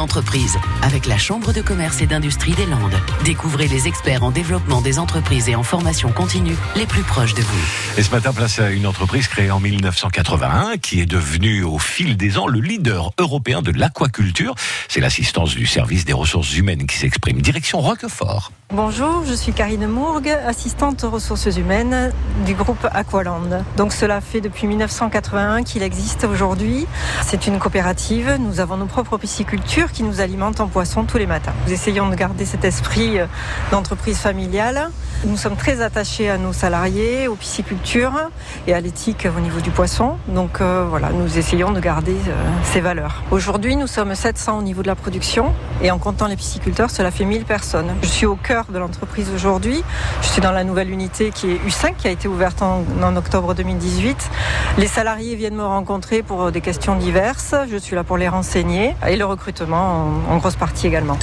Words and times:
entreprise 0.00 0.56
avec 0.82 1.06
la 1.06 1.18
Chambre 1.18 1.52
de 1.52 1.62
commerce 1.62 2.00
et 2.00 2.06
d'industrie 2.06 2.52
des 2.52 2.66
Landes. 2.66 3.00
Découvrez 3.24 3.68
les 3.68 3.86
experts 3.86 4.24
en 4.24 4.30
développement 4.30 4.80
des 4.80 4.98
entreprises 4.98 5.48
et 5.48 5.54
en 5.54 5.62
formation 5.62 6.10
continue 6.10 6.56
les 6.74 6.86
plus 6.86 7.02
proches 7.02 7.34
de 7.34 7.42
vous. 7.42 7.98
Et 7.98 8.02
ce 8.02 8.10
matin, 8.10 8.32
place 8.32 8.58
à 8.58 8.70
une 8.70 8.86
entreprise 8.86 9.28
créée 9.28 9.50
en 9.50 9.60
1981 9.60 10.78
qui 10.78 11.00
est 11.00 11.06
devenue 11.06 11.62
au 11.62 11.78
fil 11.78 12.16
des 12.16 12.38
ans 12.38 12.46
le 12.46 12.60
leader 12.60 13.12
européen 13.18 13.62
de 13.62 13.70
l'aquaculture. 13.70 14.54
C'est 14.88 15.00
l'assistance 15.00 15.54
du 15.54 15.66
service 15.66 16.04
des 16.04 16.12
ressources 16.12 16.56
humaines 16.56 16.86
qui 16.86 16.96
s'exprime. 16.96 17.40
Direction 17.40 17.80
Roquefort. 17.80 18.50
Bonjour, 18.72 19.24
je 19.26 19.34
suis 19.34 19.52
Karine 19.52 19.88
Mourgue, 19.88 20.28
assistante 20.46 21.02
aux 21.02 21.10
ressources 21.10 21.56
humaines 21.56 22.12
du 22.46 22.54
groupe 22.54 22.86
Aqualand. 22.92 23.64
Donc 23.76 23.92
cela 23.92 24.20
fait 24.20 24.40
depuis 24.40 24.68
1981 24.68 25.64
qu'il 25.64 25.82
existe 25.82 26.22
aujourd'hui. 26.22 26.86
C'est 27.26 27.48
une 27.48 27.58
coopérative. 27.58 28.38
Nous 28.38 28.60
avons 28.60 28.76
nos 28.76 28.86
propres 28.86 29.18
piscicultures 29.18 29.89
qui 29.92 30.02
nous 30.02 30.20
alimentent 30.20 30.60
en 30.60 30.68
poisson 30.68 31.04
tous 31.04 31.18
les 31.18 31.26
matins. 31.26 31.52
Nous 31.66 31.72
essayons 31.72 32.08
de 32.08 32.14
garder 32.14 32.44
cet 32.44 32.64
esprit 32.64 33.18
euh, 33.18 33.26
d'entreprise 33.70 34.18
familiale. 34.18 34.90
Nous 35.24 35.36
sommes 35.36 35.56
très 35.56 35.82
attachés 35.82 36.30
à 36.30 36.38
nos 36.38 36.52
salariés, 36.52 37.28
aux 37.28 37.34
piscicultures 37.34 38.30
et 38.66 38.74
à 38.74 38.80
l'éthique 38.80 39.28
au 39.36 39.40
niveau 39.40 39.60
du 39.60 39.70
poisson. 39.70 40.16
Donc 40.28 40.60
euh, 40.60 40.86
voilà, 40.88 41.10
nous 41.10 41.38
essayons 41.38 41.72
de 41.72 41.80
garder 41.80 42.16
euh, 42.28 42.50
ces 42.64 42.80
valeurs. 42.80 43.22
Aujourd'hui, 43.30 43.76
nous 43.76 43.86
sommes 43.86 44.14
700 44.14 44.58
au 44.58 44.62
niveau 44.62 44.82
de 44.82 44.88
la 44.88 44.94
production 44.94 45.52
et 45.82 45.90
en 45.90 45.98
comptant 45.98 46.26
les 46.26 46.36
pisciculteurs, 46.36 46.90
cela 46.90 47.10
fait 47.10 47.24
1000 47.24 47.44
personnes. 47.44 47.94
Je 48.02 48.08
suis 48.08 48.26
au 48.26 48.36
cœur 48.36 48.66
de 48.72 48.78
l'entreprise 48.78 49.30
aujourd'hui. 49.34 49.82
Je 50.22 50.28
suis 50.28 50.40
dans 50.40 50.52
la 50.52 50.64
nouvelle 50.64 50.90
unité 50.90 51.30
qui 51.30 51.50
est 51.50 51.68
U5 51.68 51.94
qui 51.96 52.08
a 52.08 52.10
été 52.10 52.28
ouverte 52.28 52.62
en, 52.62 52.84
en 53.02 53.16
octobre 53.16 53.54
2018. 53.54 54.30
Les 54.78 54.86
salariés 54.86 55.36
viennent 55.36 55.56
me 55.56 55.66
rencontrer 55.66 56.22
pour 56.22 56.50
des 56.52 56.60
questions 56.60 56.96
diverses. 56.96 57.54
Je 57.70 57.76
suis 57.76 57.96
là 57.96 58.04
pour 58.04 58.16
les 58.16 58.28
renseigner 58.28 58.94
et 59.06 59.16
le 59.16 59.24
recrutement 59.24 59.79
en, 59.80 60.36
grosse 60.38 60.56
partie 60.56 60.86
également. 60.86 61.18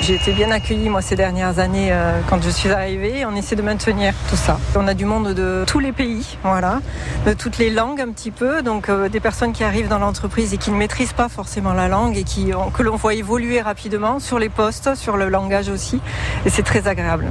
J'ai 0.00 0.14
été 0.14 0.32
bien 0.32 0.50
accueillie 0.50 0.88
moi 0.88 1.00
ces 1.00 1.14
dernières 1.14 1.60
années 1.60 1.90
euh, 1.92 2.20
quand 2.28 2.42
je 2.42 2.50
suis 2.50 2.70
arrivée. 2.70 3.24
On 3.24 3.36
essaie 3.36 3.54
de 3.54 3.62
maintenir 3.62 4.14
tout 4.28 4.36
ça. 4.36 4.58
On 4.74 4.88
a 4.88 4.94
du 4.94 5.04
monde 5.04 5.32
de 5.32 5.64
tous 5.66 5.78
les 5.78 5.92
pays, 5.92 6.38
voilà, 6.42 6.80
de 7.24 7.34
toutes 7.34 7.58
les 7.58 7.70
langues 7.70 8.00
un 8.00 8.10
petit 8.10 8.32
peu. 8.32 8.62
Donc 8.62 8.88
euh, 8.88 9.08
des 9.08 9.20
personnes 9.20 9.52
qui 9.52 9.62
arrivent 9.62 9.88
dans 9.88 10.00
l'entreprise 10.00 10.52
et 10.54 10.58
qui 10.58 10.72
ne 10.72 10.76
maîtrisent 10.76 11.12
pas 11.12 11.28
forcément 11.28 11.72
la 11.72 11.86
langue 11.86 12.16
et 12.16 12.24
qui 12.24 12.50
que 12.74 12.82
l'on 12.82 12.96
voit 12.96 13.14
évoluer 13.14 13.60
rapidement 13.60 14.18
sur 14.18 14.40
les 14.40 14.48
postes, 14.48 14.96
sur 14.96 15.16
le 15.16 15.28
langage 15.28 15.68
aussi. 15.68 16.00
Et 16.46 16.50
c'est 16.50 16.64
très 16.64 16.88
agréable. 16.88 17.30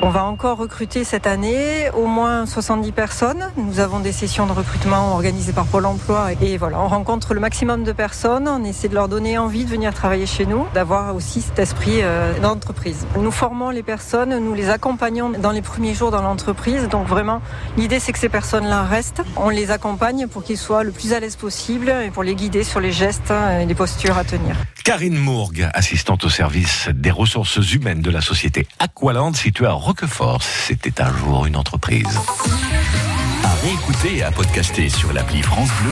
On 0.00 0.10
va 0.10 0.24
encore 0.24 0.58
recruter 0.58 1.02
cette 1.02 1.26
année 1.26 1.90
au 1.92 2.06
moins 2.06 2.46
70 2.46 2.92
personnes. 2.92 3.50
Nous 3.56 3.80
avons 3.80 3.98
des 3.98 4.12
sessions 4.12 4.46
de 4.46 4.52
recrutement 4.52 5.14
organisées 5.14 5.52
par 5.52 5.66
Pôle 5.66 5.86
emploi 5.86 6.28
et 6.40 6.56
voilà, 6.56 6.78
on 6.78 6.86
rencontre 6.86 7.34
le 7.34 7.40
maximum 7.40 7.82
de 7.82 7.90
personnes. 7.90 8.46
On 8.46 8.62
essaie 8.62 8.86
de 8.86 8.94
leur 8.94 9.08
donner 9.08 9.38
envie 9.38 9.64
de 9.64 9.70
venir 9.70 9.92
travailler 9.92 10.26
chez 10.26 10.46
nous, 10.46 10.64
d'avoir 10.72 11.16
aussi 11.16 11.40
cet 11.40 11.58
esprit 11.58 11.98
euh, 12.02 12.38
d'entreprise. 12.38 13.08
Nous 13.16 13.32
formons 13.32 13.70
les 13.70 13.82
personnes, 13.82 14.38
nous 14.38 14.54
les 14.54 14.70
accompagnons 14.70 15.30
dans 15.30 15.50
les 15.50 15.62
premiers 15.62 15.94
jours 15.94 16.12
dans 16.12 16.22
l'entreprise. 16.22 16.86
Donc 16.88 17.08
vraiment, 17.08 17.42
l'idée 17.76 17.98
c'est 17.98 18.12
que 18.12 18.20
ces 18.20 18.28
personnes-là 18.28 18.84
restent. 18.84 19.22
On 19.36 19.48
les 19.48 19.72
accompagne 19.72 20.28
pour 20.28 20.44
qu'ils 20.44 20.58
soient 20.58 20.84
le 20.84 20.92
plus 20.92 21.12
à 21.12 21.18
l'aise 21.18 21.34
possible 21.34 21.92
et 22.06 22.10
pour 22.10 22.22
les 22.22 22.36
guider 22.36 22.62
sur 22.62 22.78
les 22.78 22.92
gestes 22.92 23.32
et 23.60 23.66
les 23.66 23.74
postures 23.74 24.16
à 24.16 24.22
tenir. 24.22 24.54
Karine 24.88 25.18
Mourgue, 25.18 25.68
assistante 25.74 26.24
au 26.24 26.30
service 26.30 26.88
des 26.88 27.10
ressources 27.10 27.58
humaines 27.74 28.00
de 28.00 28.10
la 28.10 28.22
société 28.22 28.66
Aqualand 28.78 29.34
située 29.34 29.66
à 29.66 29.72
Roquefort. 29.72 30.42
C'était 30.42 31.02
un 31.02 31.14
jour 31.14 31.44
une 31.44 31.56
entreprise. 31.56 32.18
À 33.44 33.54
réécouter 33.56 34.16
et 34.16 34.22
à 34.22 34.30
podcaster 34.30 34.88
sur 34.88 35.12
l'appli 35.12 35.42
France 35.42 35.68
Bleu. 35.82 35.86